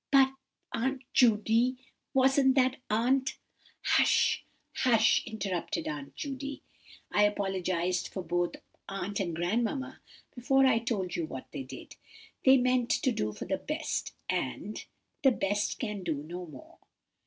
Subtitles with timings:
[0.09, 0.33] "But,
[0.73, 1.77] Aunt Judy,
[2.11, 3.37] wasn't that aunt—"
[3.83, 4.43] "Hush,
[4.77, 6.63] hush," interrupted Aunt Judy,
[7.11, 8.55] "I apologized for both
[8.89, 10.01] aunt and grandmamma
[10.33, 11.97] before I told you what they did.
[12.45, 14.83] They meant to do for the best, and
[15.21, 16.79] 'The best can do no more.